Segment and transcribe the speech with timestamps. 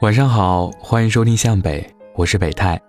[0.00, 2.80] 晚上好，欢迎收听向北，我是北泰。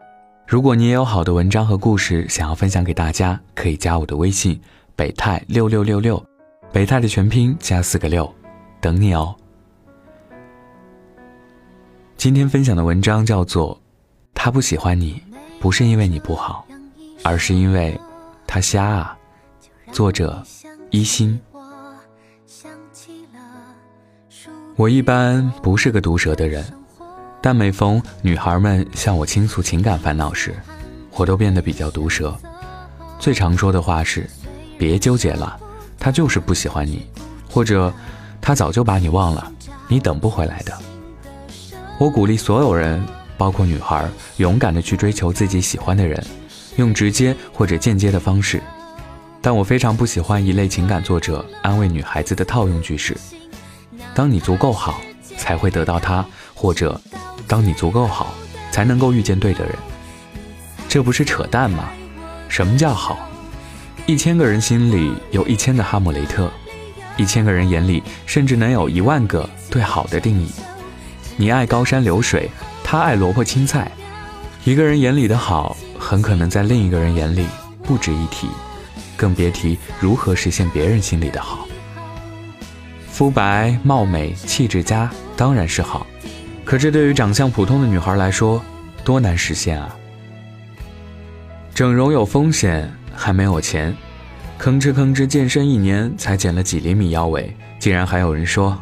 [0.47, 4.59] 如果你也有好的文章和故事想要分享给大家，可以加我的微信
[4.95, 6.23] 北泰六六六六，
[6.71, 8.33] 北泰的全拼加四个六，
[8.79, 9.35] 等你哦。
[12.17, 13.75] 今天分享的文章叫做
[14.33, 15.21] 《他不喜欢你，
[15.59, 16.65] 不是因为你不好，
[17.23, 17.99] 而是因为
[18.47, 19.17] 他瞎啊》，
[19.93, 20.41] 作者
[20.89, 21.39] 一心。
[24.77, 26.65] 我一般不是个毒舌的人。
[27.41, 30.55] 但每逢女孩们向我倾诉情感烦恼时，
[31.15, 32.37] 我都变得比较毒舌。
[33.19, 34.29] 最常说的话是
[34.77, 35.59] ：“别纠结了，
[35.97, 37.07] 他就是不喜欢你，
[37.49, 37.91] 或者
[38.39, 39.51] 他早就把你忘了，
[39.87, 40.77] 你等不回来的。”
[41.97, 43.03] 我鼓励所有人，
[43.37, 46.23] 包括女孩，勇敢地去追求自己喜欢的人，
[46.75, 48.61] 用直接或者间接的方式。
[49.41, 53.17] 但我非常不喜欢一类情感作者安慰女孩子的套用句式
[54.13, 55.01] ：“当你足够好，
[55.37, 56.23] 才会得到他。”
[56.61, 57.01] 或者。
[57.47, 58.33] 当你足够好，
[58.71, 59.75] 才能够遇见对的人，
[60.87, 61.89] 这不是扯淡吗？
[62.47, 63.17] 什么叫好？
[64.05, 66.51] 一千个人心里有一千个哈姆雷特，
[67.17, 70.51] 一千个人眼里甚至能有一万个对好的定义。
[71.35, 72.49] 你爱高山流水，
[72.83, 73.91] 他爱萝卜青菜。
[74.63, 77.47] 一个人眼里的好，很可能在另一个人眼里
[77.83, 78.47] 不值一提，
[79.17, 81.67] 更别提如何实现别人心里的好。
[83.09, 86.05] 肤白貌美、气质佳，当然是好。
[86.71, 88.63] 可这对于长相普通的女孩来说，
[89.03, 89.93] 多难实现啊！
[91.75, 93.93] 整容有风险，还没有钱，
[94.57, 98.81] 吭哧吭哧健身一年才减了几厘米腰围，竟然还有人说，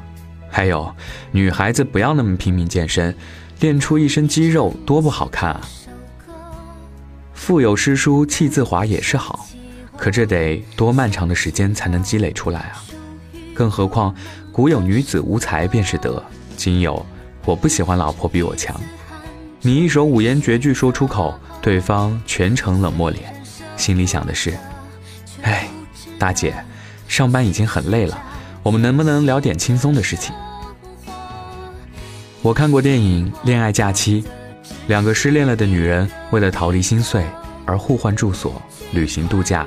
[0.52, 0.94] 还有
[1.32, 3.16] 女孩子不要那么拼命健身，
[3.60, 5.62] 练出一身肌肉多不好看啊！
[7.34, 9.48] 腹有诗书气自华也是好，
[9.98, 12.84] 可这得多漫长的时间才能积累出来啊！
[13.56, 14.14] 更何况
[14.52, 16.24] 古有女子无才便是德，
[16.56, 17.04] 今有。
[17.50, 18.80] 我不喜欢老婆比我强，
[19.62, 21.34] 你一首五言绝句说出口，
[21.64, 23.44] 对方全程冷漠脸，
[23.76, 24.56] 心里想的是：
[25.42, 25.68] 哎，
[26.20, 26.54] 大姐，
[27.08, 28.16] 上班已经很累了，
[28.62, 30.32] 我们能不能聊点轻松的事情？
[32.44, 34.22] 我看过电影《恋爱假期》，
[34.86, 37.26] 两个失恋了的女人为了逃离心碎
[37.66, 38.62] 而互换住所、
[38.92, 39.66] 旅行度假，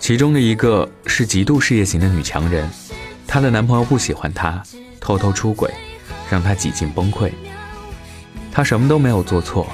[0.00, 2.68] 其中的一个是极度事业型的女强人，
[3.28, 4.60] 她的男朋友不喜欢她，
[4.98, 5.72] 偷偷出轨。
[6.30, 7.30] 让他几近崩溃。
[8.52, 9.66] 他什么都没有做错，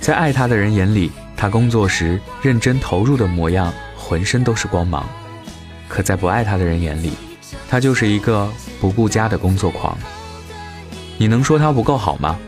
[0.00, 5.04] 在爱他的人眼里，他工作时认真投入的模样，浑身都是光芒；
[5.88, 7.12] 可在不爱他的人眼里，
[7.68, 9.96] 他就是一个不顾家的工作狂。
[11.16, 12.38] 你能说他不够好吗？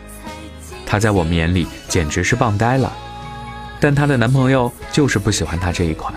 [0.85, 2.93] 他在我们眼里简直是棒呆了。
[3.79, 6.15] 但她的男朋友就是不喜欢她这一款，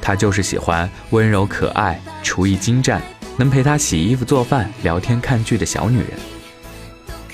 [0.00, 3.02] 他就是喜欢温柔可爱、厨艺精湛。
[3.36, 6.10] 能陪他洗衣服、做饭、聊天、看剧的小女人，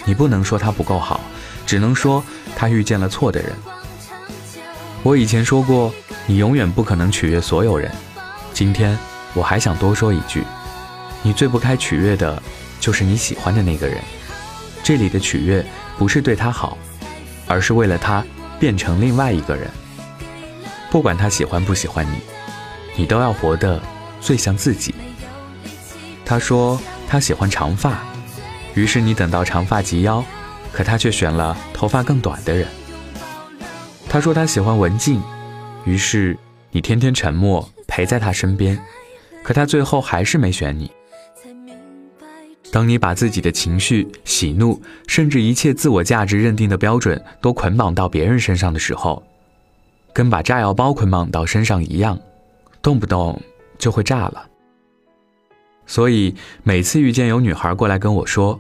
[0.05, 1.21] 你不能说她不够好，
[1.67, 2.25] 只能说
[2.57, 3.53] 她遇见了错的人。
[5.03, 5.93] 我以前说过，
[6.27, 7.91] 你永远不可能取悦所有人。
[8.53, 8.99] 今天
[9.35, 10.43] 我还想多说一句，
[11.23, 12.43] 你最不该取悦的，
[12.79, 13.99] 就是你喜欢的那个人。
[14.83, 15.65] 这里的取悦
[15.99, 16.77] 不是对他好，
[17.47, 18.25] 而是为了他
[18.59, 19.71] 变成另外一个人。
[20.91, 22.19] 不管他喜欢不喜欢你，
[22.97, 23.81] 你都要活得
[24.21, 24.95] 最像自己。
[26.31, 28.05] 他说他喜欢长发，
[28.77, 30.25] 于是你等到长发及腰，
[30.73, 32.69] 可他却选了头发更短的人。
[34.09, 35.21] 他说他喜欢文静，
[35.85, 36.39] 于是
[36.71, 38.81] 你天天沉默陪在他身边，
[39.43, 40.89] 可他最后还是没选你。
[42.71, 49.21] 当你把自己的情绪、喜怒，甚至一切自我价值认定的标准都捆绑到别人身上的时候，
[50.13, 52.17] 跟把炸药包捆绑到身上一样，
[52.81, 53.37] 动不动
[53.81, 54.47] 就会炸了。
[55.91, 58.57] 所以每次遇见有女孩过来跟我说，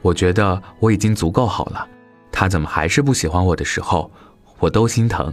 [0.00, 1.86] 我觉得我已经足够好了，
[2.32, 4.10] 她怎么还是不喜欢我的时候，
[4.58, 5.30] 我都心疼。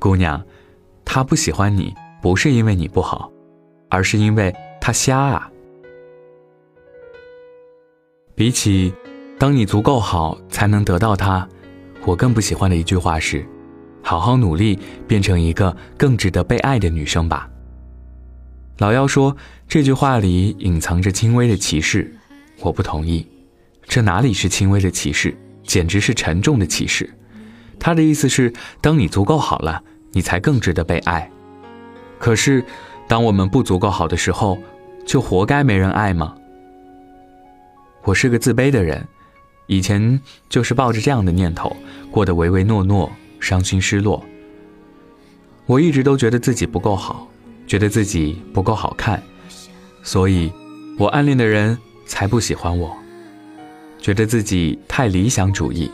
[0.00, 0.44] 姑娘，
[1.04, 3.30] 他不喜欢你不是因为你不好，
[3.88, 5.48] 而是因为他瞎啊。
[8.34, 8.92] 比起
[9.38, 11.48] “当你足够好才能得到他”，
[12.04, 13.46] 我更不喜欢的一句话是
[14.02, 14.76] ：“好好努力，
[15.06, 17.48] 变成一个更值得被爱的女生吧。”
[18.78, 19.34] 老妖说
[19.66, 22.14] 这句话里隐藏着轻微的歧视，
[22.60, 23.26] 我不同意。
[23.86, 27.08] 这哪里是轻微的歧视，简直是沉重的歧视。
[27.78, 28.52] 他的意思是，
[28.82, 29.82] 当你足够好了，
[30.12, 31.30] 你才更值得被爱。
[32.18, 32.62] 可是，
[33.08, 34.58] 当我们不足够好的时候，
[35.06, 36.34] 就活该没人爱吗？
[38.02, 39.06] 我是个自卑的人，
[39.68, 40.20] 以前
[40.50, 41.74] 就是抱着这样的念头，
[42.10, 44.22] 过得唯唯诺诺，伤心失落。
[45.64, 47.26] 我一直都觉得自己不够好。
[47.66, 49.22] 觉得自己不够好看，
[50.02, 50.52] 所以，
[50.98, 51.76] 我暗恋的人
[52.06, 52.96] 才不喜欢我。
[53.98, 55.90] 觉得自己太理想主义，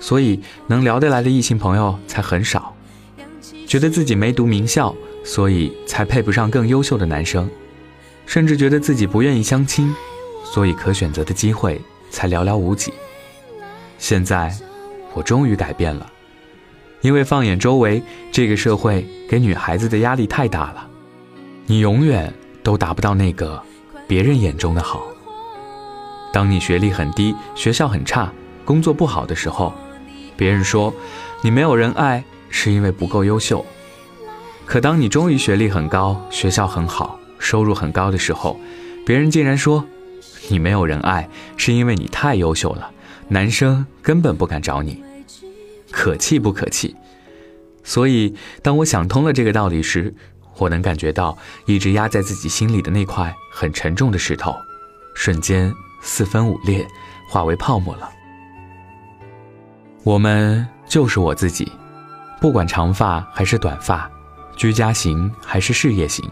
[0.00, 2.74] 所以能聊得来的异性朋友才很少；
[3.66, 4.92] 觉得自己没读名校，
[5.24, 7.46] 所以才配不上更优秀的男生；
[8.26, 9.94] 甚至觉得自己不愿意相亲，
[10.42, 11.80] 所以可选择的机会
[12.10, 12.92] 才寥寥无几。
[13.98, 14.52] 现在，
[15.12, 16.10] 我终于改变了，
[17.02, 18.02] 因为放眼周围，
[18.32, 20.88] 这个社会给女孩子的压力太大了，
[21.66, 22.32] 你永远
[22.62, 23.62] 都达不到那个
[24.06, 25.02] 别人眼中的好。
[26.32, 28.30] 当你学历很低，学校很差，
[28.64, 29.72] 工作不好的时候，
[30.36, 30.92] 别人说
[31.40, 33.64] 你没有人爱，是因为不够优秀。
[34.66, 38.60] 可当你终于学历很高，学校很好，收入很高的时候，
[39.06, 39.84] 别人竟然说
[40.48, 42.90] 你没有人爱，是因为你太优秀了，
[43.28, 45.02] 男生根本不敢找你。
[45.90, 46.94] 可气不可气？
[47.84, 50.14] 所以，当我想通了这个道理时，
[50.58, 51.36] 我能感觉到
[51.66, 54.54] 一直压在自己心里的那块很沉重的石头，
[55.14, 55.72] 瞬间。
[56.06, 56.86] 四分五裂，
[57.30, 58.10] 化为泡沫了。
[60.02, 61.72] 我们就是我自己，
[62.42, 64.10] 不管长发还是短发，
[64.54, 66.30] 居家型还是事业型，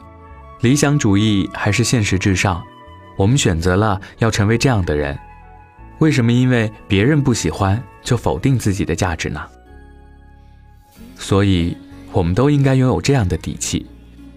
[0.61, 2.63] 理想主义还是现实至上，
[3.17, 5.19] 我们选择了要成为这样的人。
[6.01, 9.41] 为什么因为别人不喜欢就否定自己的价值呢？
[11.17, 11.75] 所以，
[12.13, 13.87] 我们都应该拥有这样的底气，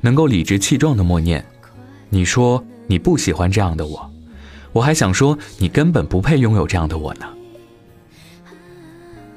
[0.06, 1.44] 能够理直气壮的默念
[2.10, 4.12] ：“你说你不喜欢这样的我。”
[4.72, 7.26] 我还想说，你根本不配拥有这样的我呢。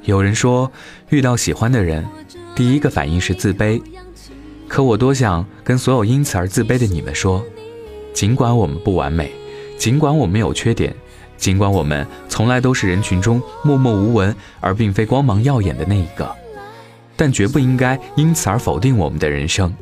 [0.03, 0.70] 有人说，
[1.09, 2.06] 遇到喜欢的人，
[2.55, 3.81] 第一个反应是自卑。
[4.69, 7.43] 可我多想跟所有因此而自卑的你们说，
[8.12, 9.32] 尽管我们不完美，
[9.79, 10.94] 尽管我们有缺点，
[11.38, 16.31] 尽管我们从来都是人群中默默无闻而并非光芒耀眼的那一个，
[17.17, 19.73] 但绝不应该因此而否定我们的人生。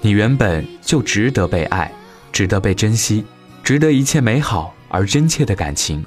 [0.00, 1.92] 你原本就值得被爱，
[2.32, 3.24] 值得被珍惜。
[3.64, 6.02] 值得一切美好而真切的感情，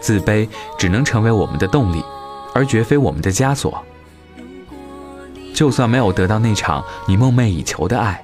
[0.00, 2.02] 自卑只能成为我们的动力，
[2.54, 3.84] 而绝非我们的枷锁。
[5.54, 8.20] 就算没有得到那场你梦寐以求的爱，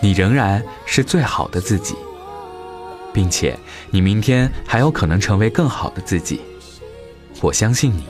[0.00, 1.94] 你仍然是最好的自己，
[3.12, 3.58] 并且
[3.90, 6.40] 你明天还有可能成为更好的自己。
[7.42, 8.04] 我相信你，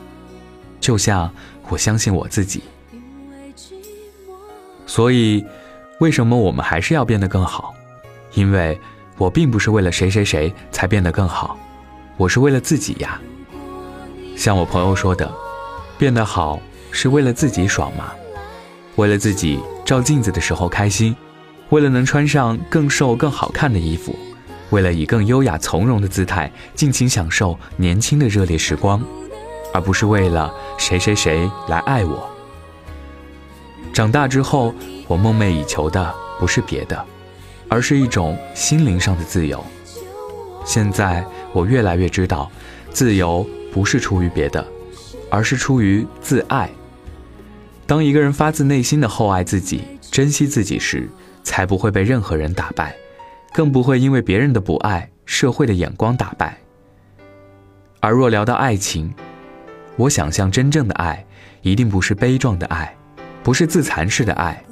[0.78, 1.32] 就像
[1.70, 2.62] 我相信我自己。
[4.86, 5.44] 所以，
[6.02, 7.72] 为什么我们还是要变得更好？
[8.34, 8.76] 因为。
[9.18, 11.56] 我并不是为了谁谁谁才变得更好，
[12.16, 13.20] 我是为了自己呀。
[14.34, 15.30] 像我朋友说的，
[15.96, 16.58] 变得好
[16.90, 18.12] 是为了自己爽吗？
[18.96, 21.14] 为了自己照镜子的时候开心，
[21.68, 24.16] 为了能穿上更瘦更好看的衣服，
[24.70, 29.00] 为了以更优雅从容的姿态尽情享受年轻的热烈时光，
[29.72, 32.28] 而不是为了谁谁谁来爱我。
[33.92, 34.74] 长大之后，
[35.06, 37.04] 我梦寐以求的不是别的。
[37.68, 39.64] 而是一种心灵上的自由。
[40.62, 42.52] 现在我越来越知道，
[42.90, 44.62] 自由不是出于别的，
[45.30, 46.68] 而是出于自爱。
[47.86, 51.08] 当一个人发自内心的厚爱自己、珍惜自己时，
[51.42, 52.94] 才不会被任何人打败，
[53.54, 56.58] 更不会因为别人的不爱、社会的眼光打败。
[58.00, 59.14] 而若聊到爱情，
[59.96, 61.24] 我想象真正的爱，
[61.62, 62.94] 一定不是悲壮的爱，
[63.42, 64.62] 不是自残式的爱，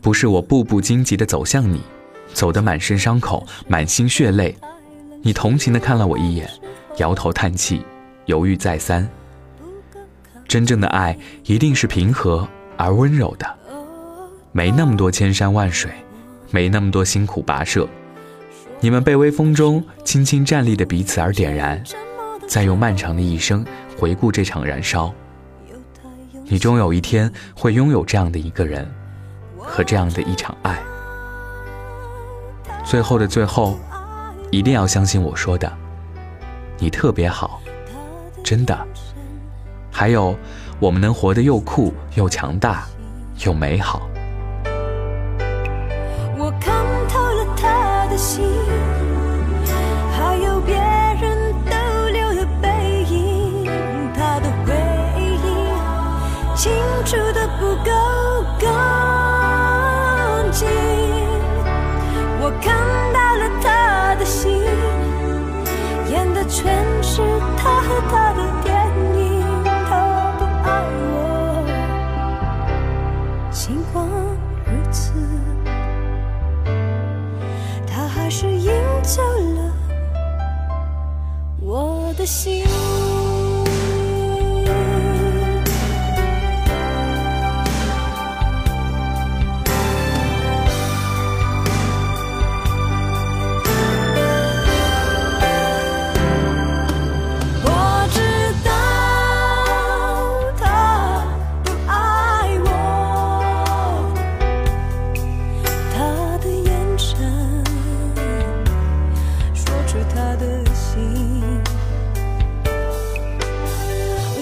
[0.00, 1.80] 不是我步步荆棘地走向你。
[2.32, 4.56] 走得满身伤口，满心血泪，
[5.20, 6.48] 你同情地看了我一眼，
[6.98, 7.84] 摇头叹气，
[8.26, 9.08] 犹豫再三。
[10.46, 13.46] 真正的爱一定是平和而温柔的，
[14.52, 15.90] 没那么多千山万水，
[16.52, 17.88] 没那么多辛苦跋涉。
[18.78, 21.82] 你们被微风中轻轻站立的彼此而点燃，
[22.46, 23.66] 再用漫长的一生
[23.98, 25.12] 回顾这场燃烧。
[26.44, 28.88] 你终有一天会拥有这样的一个人，
[29.70, 30.76] 和这样的一场爱。
[32.84, 33.78] 最后的最后，
[34.50, 35.72] 一定要相信我说的，
[36.78, 37.60] 你特别好，
[38.42, 38.76] 真的。
[39.92, 40.34] 还有，
[40.80, 42.84] 我们能活得又酷又强大，
[43.44, 44.09] 又美好。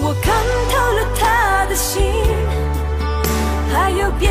[0.09, 0.33] 我看
[0.71, 2.01] 透了他的心
[3.71, 4.27] 还有别